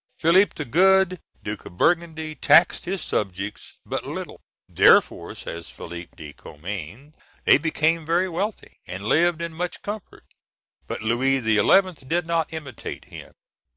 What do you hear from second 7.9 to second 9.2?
very wealthy, and